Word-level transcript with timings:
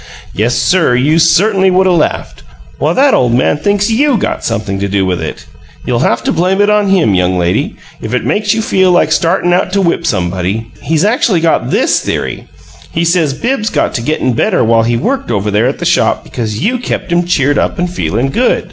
"Yes, 0.33 0.55
sir, 0.55 0.95
you 0.95 1.19
certainly 1.19 1.69
would 1.69 1.85
'a' 1.85 1.91
laughed! 1.91 2.41
Why, 2.79 2.93
that 2.93 3.13
ole 3.13 3.29
man 3.29 3.57
thinks 3.59 3.91
YOU 3.91 4.17
got 4.17 4.43
something 4.43 4.79
to 4.79 4.87
do 4.87 5.05
with 5.05 5.21
it. 5.21 5.45
You'll 5.85 5.99
have 5.99 6.23
to 6.23 6.31
blame 6.31 6.59
it 6.59 6.71
on 6.71 6.87
him, 6.89 7.13
young 7.13 7.37
lady, 7.37 7.75
if 8.01 8.11
it 8.11 8.25
makes 8.25 8.51
you 8.51 8.63
feel 8.63 8.91
like 8.91 9.11
startin' 9.11 9.53
out 9.53 9.71
to 9.73 9.79
whip 9.81 10.07
somebody! 10.07 10.71
He's 10.81 11.05
actually 11.05 11.39
got 11.39 11.69
THIS 11.69 11.99
theory: 11.99 12.47
he 12.91 13.05
says 13.05 13.35
Bibbs 13.35 13.69
got 13.69 13.93
to 13.93 14.01
gettin' 14.01 14.33
better 14.33 14.63
while 14.63 14.81
he 14.81 14.97
worked 14.97 15.29
over 15.29 15.51
there 15.51 15.67
at 15.67 15.77
the 15.77 15.85
shop 15.85 16.23
because 16.23 16.63
you 16.65 16.79
kept 16.79 17.11
him 17.11 17.23
cheered 17.23 17.59
up 17.59 17.77
and 17.77 17.87
feelin' 17.87 18.29
good. 18.29 18.59